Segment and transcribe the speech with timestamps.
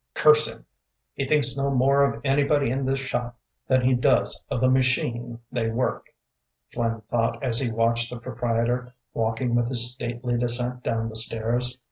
[0.15, 0.65] "Curse him,
[1.13, 5.37] he thinks no more of anybody in this shop than he does of the machine
[5.51, 6.07] they work,"
[6.73, 11.77] Flynn thought as he watched the proprietor walking with his stately descent down the stairs.